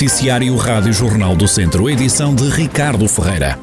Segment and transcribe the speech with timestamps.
[0.00, 3.58] Noticiário Rádio Jornal do Centro, edição de Ricardo Ferreira.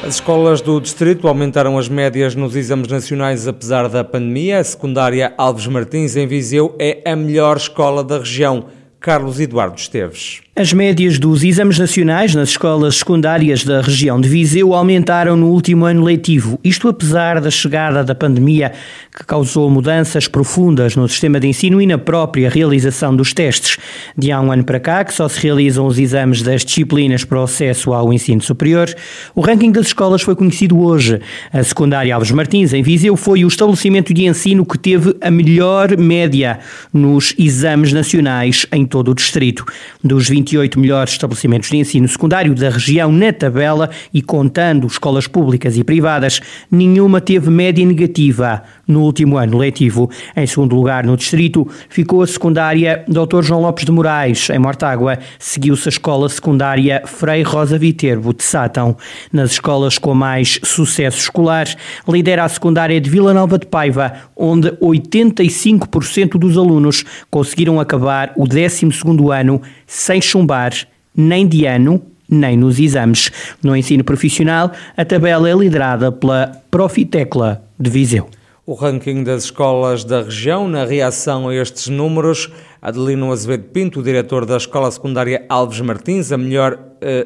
[0.00, 4.60] As escolas do distrito aumentaram as médias nos exames nacionais apesar da pandemia.
[4.60, 8.66] A secundária Alves Martins em Viseu é a melhor escola da região.
[9.00, 10.45] Carlos Eduardo Esteves.
[10.58, 15.84] As médias dos exames nacionais nas escolas secundárias da região de Viseu aumentaram no último
[15.84, 18.72] ano letivo, isto apesar da chegada da pandemia
[19.14, 23.76] que causou mudanças profundas no sistema de ensino e na própria realização dos testes.
[24.16, 27.38] De há um ano para cá, que só se realizam os exames das disciplinas para
[27.38, 28.88] o acesso ao ensino superior,
[29.34, 31.20] o ranking das escolas foi conhecido hoje.
[31.52, 35.98] A secundária Alves Martins, em Viseu, foi o estabelecimento de ensino que teve a melhor
[35.98, 36.60] média
[36.94, 39.66] nos exames nacionais em todo o distrito.
[40.02, 45.76] Dos 28 melhores estabelecimentos de ensino secundário da região na tabela e contando escolas públicas
[45.76, 50.10] e privadas, nenhuma teve média negativa no último ano letivo.
[50.36, 53.42] Em segundo lugar, no distrito, ficou a secundária Dr.
[53.42, 55.18] João Lopes de Moraes, em Mortágua.
[55.38, 58.96] Seguiu-se a escola secundária Frei Rosa Viterbo, de Sátão.
[59.32, 61.66] Nas escolas com mais sucesso escolar,
[62.08, 68.44] lidera a secundária de Vila Nova de Paiva, onde 85% dos alunos conseguiram acabar o
[68.44, 70.72] 12º ano sem chumbar
[71.16, 73.30] nem de ano nem nos exames.
[73.62, 78.28] No ensino profissional, a tabela é liderada pela Profitecla de Viseu.
[78.68, 82.50] O ranking das escolas da região, na reação a estes números,
[82.82, 86.76] Adelino Azevedo Pinto, diretor da Escola Secundária Alves Martins, a melhor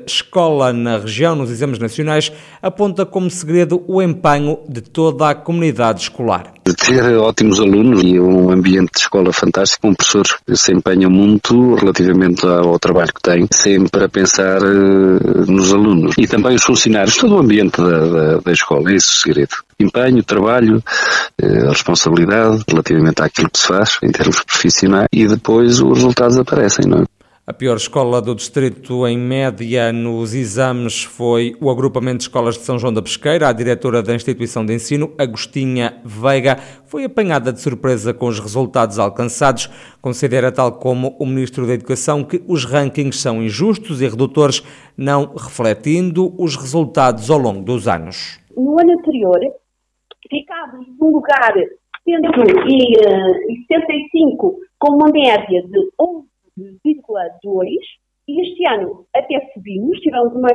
[0.07, 2.33] escola na região nos exames nacionais,
[2.63, 6.53] aponta como segredo o empenho de toda a comunidade escolar.
[6.65, 11.75] Ter ótimos alunos e um ambiente de escola fantástico, um professor que se empenha muito
[11.75, 16.15] relativamente ao trabalho que tem, sempre a pensar eh, nos alunos.
[16.17, 19.55] E também os funcionários, todo o ambiente da, da, da escola, é esse o segredo.
[19.81, 20.83] Empenho, trabalho,
[21.41, 26.87] eh, responsabilidade relativamente àquilo que se faz em termos profissionais e depois os resultados aparecem,
[26.87, 27.05] não é?
[27.51, 32.61] A pior escola do distrito, em média, nos exames foi o agrupamento de escolas de
[32.61, 33.49] São João da Pesqueira.
[33.49, 39.01] A diretora da instituição de ensino, Agostinha Veiga, foi apanhada de surpresa com os resultados
[39.01, 39.69] alcançados.
[40.01, 44.63] Considera, tal como o Ministro da Educação, que os rankings são injustos e redutores,
[44.97, 48.39] não refletindo os resultados ao longo dos anos.
[48.57, 49.41] No ano anterior,
[50.31, 51.53] ficávamos no lugar
[52.05, 56.30] 175 com uma média de 11
[56.61, 57.67] 11,2
[58.29, 60.49] e este ano até subimos, tivemos uma,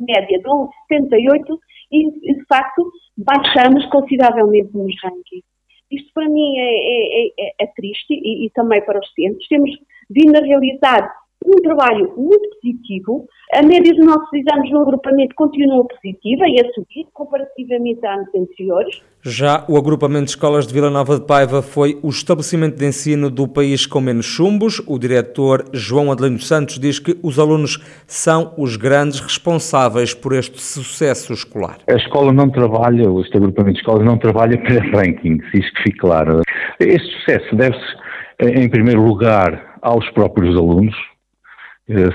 [0.00, 1.58] média de 11,78
[1.90, 5.46] e de facto baixamos consideravelmente nos rankings.
[5.90, 9.48] Isto para mim é, é, é, é triste e, e, também para os centros.
[9.48, 9.70] Temos
[10.10, 11.10] vindo a realizar
[11.44, 13.26] um trabalho muito positivo.
[13.54, 18.28] A média dos nossos exames no agrupamento continua positiva e a subir comparativamente a anos
[18.34, 19.02] anteriores.
[19.22, 23.30] Já o agrupamento de escolas de Vila Nova de Paiva foi o estabelecimento de ensino
[23.30, 24.82] do país com menos chumbos.
[24.86, 30.60] O diretor João Adelino Santos diz que os alunos são os grandes responsáveis por este
[30.60, 31.78] sucesso escolar.
[31.88, 35.98] A escola não trabalha, este agrupamento de escolas não trabalha para rankings, isso que fique
[35.98, 36.42] claro.
[36.78, 37.96] Este sucesso deve-se,
[38.40, 41.17] em primeiro lugar, aos próprios alunos, eh,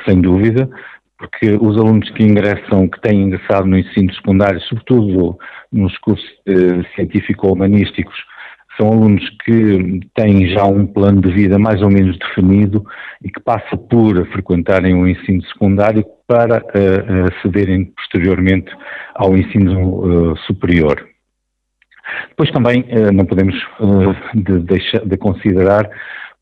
[0.05, 0.69] sem dúvida,
[1.17, 5.37] porque os alunos que ingressam, que têm ingressado no ensino secundário, sobretudo
[5.71, 8.15] nos cursos eh, científico-humanísticos,
[8.77, 12.83] são alunos que têm já um plano de vida mais ou menos definido
[13.23, 18.71] e que passa por frequentarem o ensino secundário para uh, acederem posteriormente
[19.13, 21.07] ao ensino uh, superior.
[22.29, 23.55] Depois também uh, não podemos
[24.33, 25.87] de, deixar, de considerar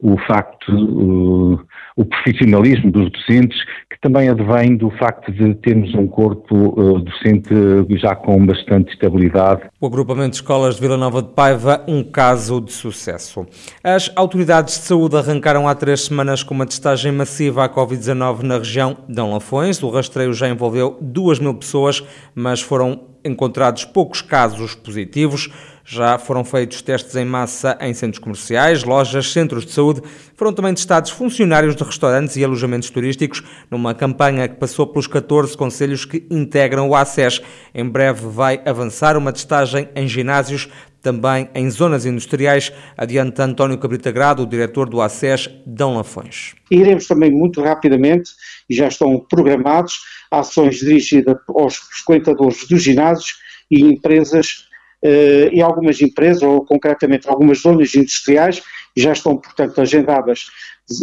[0.02, 1.60] o facto, o,
[1.96, 3.58] o, profissionalismo dos docentes,
[3.90, 7.54] que também advém do facto de termos um corpo uh, docente
[7.98, 9.62] já com bastante estabilidade.
[9.80, 13.46] O agrupamento de escolas de Vila Nova de Paiva, um caso de sucesso.
[13.84, 18.58] As autoridades de saúde arrancaram há três semanas com uma testagem massiva à Covid-19 na
[18.58, 19.82] região de Lafões.
[19.84, 22.04] O rastreio já envolveu duas mil pessoas,
[22.34, 25.52] mas foram encontrados poucos casos positivos.
[25.84, 30.02] Já foram feitos testes em massa em centros comerciais, lojas, centros de saúde.
[30.36, 35.58] Foram também testados funcionários de restaurantes e alojamentos turísticos numa campanha que passou pelos 14
[35.58, 37.42] conselhos que integram o ACES.
[37.74, 40.70] Em breve vai avançar uma testagem em ginásios,
[41.02, 46.54] também em zonas industriais, adianta António Cabrita Grado, o diretor do ACES Dão Lafões.
[46.70, 48.32] Iremos também muito rapidamente,
[48.70, 49.96] e já estão programados,
[50.30, 53.34] ações dirigidas aos frequentadores dos ginásios
[53.70, 54.70] e empresas
[55.04, 58.62] e algumas empresas, ou concretamente algumas zonas industriais,
[58.96, 60.46] já estão, portanto, agendadas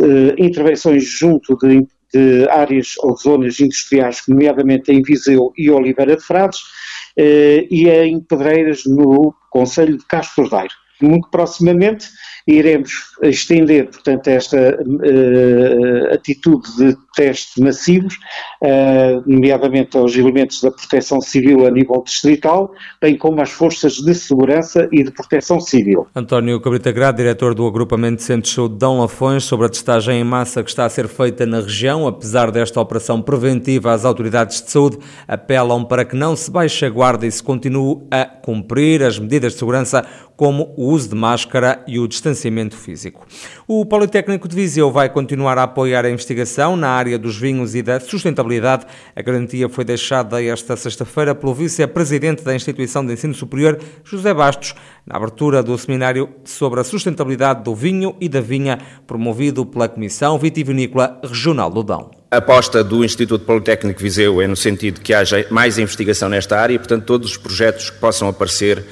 [0.00, 6.22] uh, intervenções junto de, de, áreas ou zonas industriais, nomeadamente em Viseu e Oliveira de
[6.22, 10.74] Frades, uh, e em Pedreiras, no Conselho de Castro Daire.
[11.00, 12.08] Muito proximamente
[12.48, 12.90] iremos
[13.22, 18.14] estender, portanto, esta uh, atitude de testes massivos,
[18.62, 22.72] uh, nomeadamente aos elementos da proteção civil a nível distrital,
[23.02, 26.06] bem como às forças de segurança e de proteção civil.
[26.14, 30.20] António Cabrita Grado, diretor do agrupamento de Centros de de Dão Lafões, sobre a testagem
[30.20, 34.62] em massa que está a ser feita na região, apesar desta operação preventiva, as autoridades
[34.62, 39.02] de saúde apelam para que não se baixe a guarda e se continue a cumprir
[39.02, 40.06] as medidas de segurança
[40.38, 43.26] como o uso de máscara e o distanciamento físico.
[43.66, 47.82] O Politécnico de Viseu vai continuar a apoiar a investigação na área dos vinhos e
[47.82, 48.86] da sustentabilidade.
[49.16, 54.76] A garantia foi deixada esta sexta-feira pelo vice-presidente da Instituição de Ensino Superior, José Bastos,
[55.04, 60.38] na abertura do seminário sobre a sustentabilidade do vinho e da vinha, promovido pela Comissão
[60.38, 62.12] Vitivinícola Regional do Dão.
[62.30, 66.74] A aposta do Instituto Politécnico Viseu é no sentido que haja mais investigação nesta área
[66.74, 68.84] e, portanto, todos os projetos que possam aparecer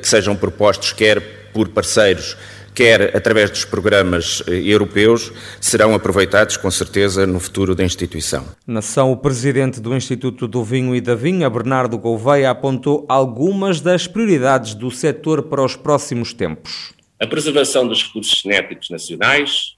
[0.00, 2.36] que sejam propostos quer por parceiros,
[2.74, 8.46] quer através dos programas eh, europeus, serão aproveitados com certeza no futuro da instituição.
[8.66, 13.80] Na sessão, o presidente do Instituto do Vinho e da Vinha, Bernardo Gouveia, apontou algumas
[13.80, 16.92] das prioridades do setor para os próximos tempos.
[17.20, 19.76] A preservação dos recursos genéticos nacionais,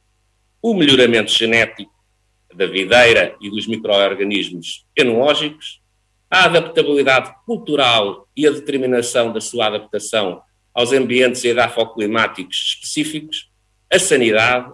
[0.62, 1.93] o melhoramento genético
[2.55, 5.81] da videira e dos micro-organismos enológicos,
[6.34, 10.42] a adaptabilidade cultural e a determinação da sua adaptação
[10.75, 13.52] aos ambientes edafoclimáticos específicos,
[13.88, 14.72] a sanidade,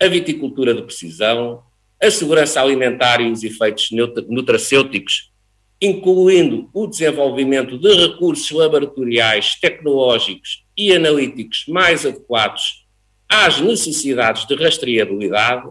[0.00, 1.64] a viticultura de precisão,
[2.00, 3.88] a segurança alimentar e os efeitos
[4.28, 5.32] nutracêuticos,
[5.82, 12.86] incluindo o desenvolvimento de recursos laboratoriais, tecnológicos e analíticos mais adequados
[13.28, 15.68] às necessidades de rastreabilidade,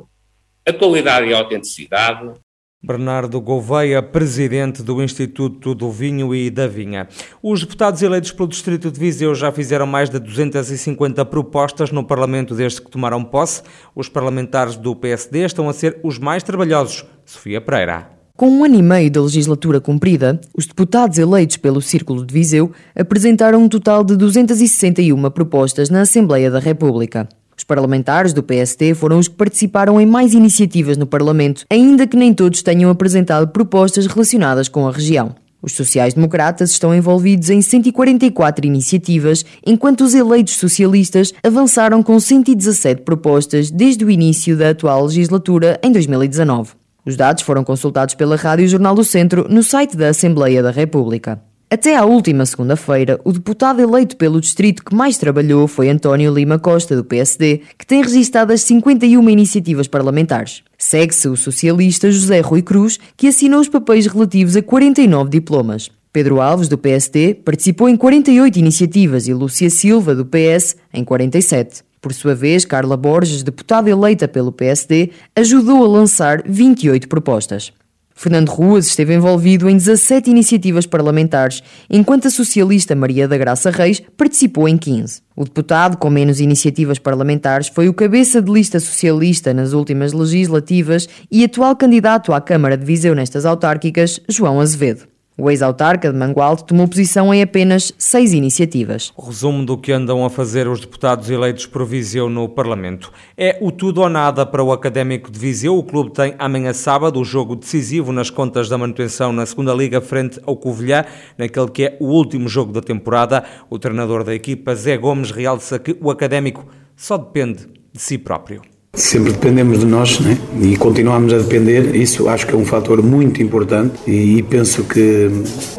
[0.68, 2.34] a qualidade e a autenticidade,
[2.82, 7.10] Bernardo Gouveia, presidente do Instituto do Vinho e da Vinha.
[7.44, 12.56] Os deputados eleitos pelo Distrito de Viseu já fizeram mais de 250 propostas no Parlamento
[12.56, 13.64] desde que tomaram posse.
[13.94, 17.06] Os parlamentares do PSD estão a ser os mais trabalhosos.
[17.26, 18.12] Sofia Pereira.
[18.38, 22.72] Com um ano e meio da legislatura cumprida, os deputados eleitos pelo Círculo de Viseu
[22.96, 27.28] apresentaram um total de 261 propostas na Assembleia da República.
[27.60, 32.16] Os parlamentares do PST foram os que participaram em mais iniciativas no Parlamento, ainda que
[32.16, 35.36] nem todos tenham apresentado propostas relacionadas com a região.
[35.62, 43.70] Os sociais-democratas estão envolvidos em 144 iniciativas, enquanto os eleitos socialistas avançaram com 117 propostas
[43.70, 46.72] desde o início da atual legislatura em 2019.
[47.06, 51.49] Os dados foram consultados pela Rádio Jornal do Centro no site da Assembleia da República.
[51.72, 56.58] Até à última segunda-feira, o deputado eleito pelo distrito que mais trabalhou foi António Lima
[56.58, 60.64] Costa, do PSD, que tem registado as 51 iniciativas parlamentares.
[60.80, 65.92] Segue-se o socialista José Rui Cruz, que assinou os papéis relativos a 49 diplomas.
[66.12, 71.84] Pedro Alves, do PSD, participou em 48 iniciativas e Lúcia Silva, do PS, em 47.
[72.02, 77.72] Por sua vez, Carla Borges, deputada eleita pelo PSD, ajudou a lançar 28 propostas.
[78.20, 84.04] Fernando Ruas esteve envolvido em 17 iniciativas parlamentares, enquanto a socialista Maria da Graça Reis
[84.18, 85.22] participou em 15.
[85.38, 91.08] O deputado com menos iniciativas parlamentares foi o cabeça de lista socialista nas últimas legislativas
[91.32, 95.08] e atual candidato à Câmara de Viseu nestas autárquicas, João Azevedo.
[95.42, 99.14] O ex-autarca de Mangualde tomou posição em apenas seis iniciativas.
[99.18, 103.10] Resumo do que andam a fazer os deputados eleitos por Viseu no Parlamento.
[103.38, 105.78] É o tudo ou nada para o Académico de Viseu.
[105.78, 110.02] O clube tem amanhã sábado o jogo decisivo nas contas da manutenção na segunda Liga
[110.02, 111.06] frente ao Covilhã,
[111.38, 113.46] naquele que é o último jogo da temporada.
[113.70, 116.66] O treinador da equipa, Zé Gomes, realça que o Académico
[116.98, 118.62] só depende de si próprio.
[118.94, 120.38] Sempre dependemos de nós né?
[120.62, 121.96] e continuamos a depender.
[121.96, 125.30] Isso acho que é um fator muito importante e, e penso que,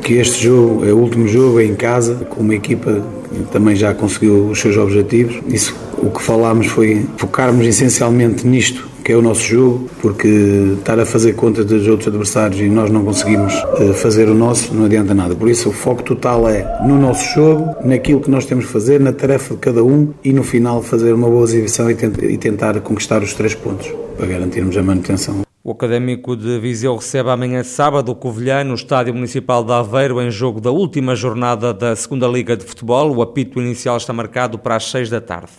[0.02, 3.74] que este jogo é o último jogo, é em casa, com uma equipa que também
[3.74, 5.40] já conseguiu os seus objetivos.
[5.48, 10.28] Isso, o que falámos foi focarmos essencialmente nisto que é o nosso jogo, porque
[10.78, 14.74] estar a fazer conta dos outros adversários e nós não conseguimos eh, fazer o nosso,
[14.74, 15.34] não adianta nada.
[15.34, 19.00] Por isso, o foco total é no nosso jogo, naquilo que nós temos que fazer,
[19.00, 23.22] na tarefa de cada um e no final fazer uma boa exibição e tentar conquistar
[23.22, 25.42] os três pontos para garantirmos a manutenção.
[25.62, 30.30] O Académico de Viseu recebe amanhã sábado o Covilhã no Estádio Municipal de Aveiro em
[30.30, 33.14] jogo da última jornada da Segunda Liga de Futebol.
[33.14, 35.52] O apito inicial está marcado para as seis da tarde.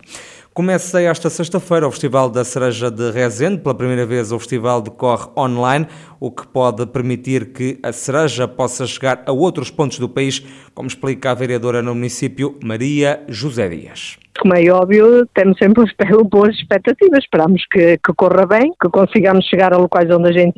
[0.53, 3.61] Começa esta sexta-feira o Festival da Cereja de Rezende.
[3.61, 5.87] Pela primeira vez, o festival decorre online,
[6.19, 10.89] o que pode permitir que a cereja possa chegar a outros pontos do país, como
[10.89, 14.17] explica a vereadora no município, Maria José Dias.
[14.39, 15.83] Como é óbvio, temos sempre
[16.29, 20.57] boas expectativas, esperamos que, que corra bem, que consigamos chegar a locais onde a gente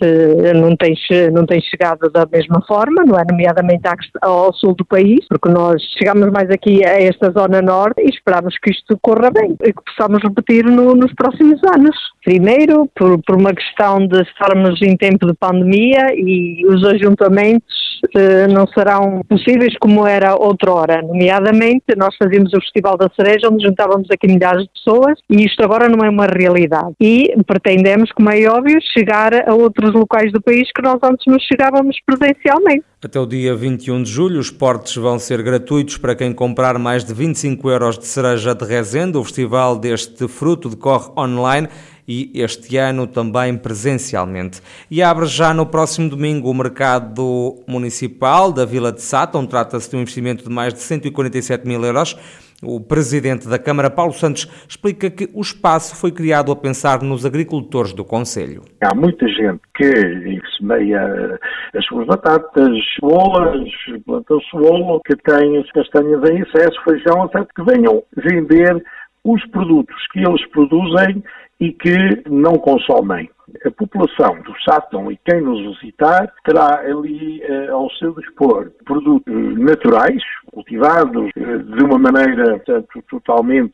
[0.56, 0.96] não tem,
[1.32, 3.24] não tem chegado da mesma forma, não é?
[3.30, 3.84] Nomeadamente
[4.22, 8.58] ao sul do país, porque nós chegamos mais aqui a esta zona norte e esperamos
[8.58, 11.96] que isto corra bem e que possamos repetir no, nos próximos anos.
[12.24, 17.84] Primeiro, por, por uma questão de estarmos em tempo de pandemia e os ajuntamentos
[18.16, 21.02] eh, não serão possíveis como era outrora.
[21.02, 25.64] Nomeadamente, nós fazíamos o Festival da Cereja, onde juntávamos aqui milhares de pessoas, e isto
[25.64, 26.94] agora não é uma realidade.
[27.00, 31.40] E pretendemos, como é óbvio, chegar a outros locais do país que nós antes não
[31.40, 32.84] chegávamos presencialmente.
[33.04, 37.04] Até o dia 21 de julho, os portes vão ser gratuitos para quem comprar mais
[37.04, 39.18] de 25 euros de cereja de Rezende.
[39.18, 41.68] O festival deste fruto decorre online
[42.08, 44.62] e este ano também presencialmente.
[44.90, 49.46] E abre já no próximo domingo o mercado municipal da Vila de Sátão.
[49.46, 52.18] Trata-se de um investimento de mais de 147 mil euros.
[52.64, 57.26] O presidente da Câmara, Paulo Santos, explica que o espaço foi criado a pensar nos
[57.26, 58.62] agricultores do Conselho.
[58.82, 61.40] Há muita gente que semeia
[61.76, 63.70] as suas batatas, cebolas,
[64.06, 68.84] planta cebola, que tem as castanhas em excesso, feijão, etc., que venham vender
[69.24, 71.24] os produtos que eles produzem
[71.60, 73.30] e que não consomem.
[73.66, 79.60] A população do Sátão e quem nos visitar terá ali eh, ao seu dispor produtos
[79.60, 83.74] naturais, cultivados eh, de uma maneira portanto, totalmente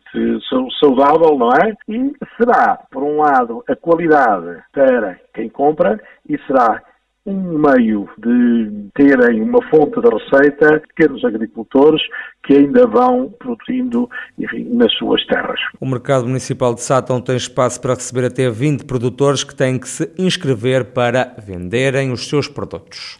[0.79, 1.73] saudável, não é?
[1.87, 6.81] E será, por um lado, a qualidade para quem compra e será
[7.29, 12.01] um meio de terem uma fonte de receita pequenos agricultores
[12.43, 15.59] que ainda vão produzindo enfim, nas suas terras.
[15.79, 19.87] O Mercado Municipal de Sátão tem espaço para receber até 20 produtores que têm que
[19.87, 23.19] se inscrever para venderem os seus produtos.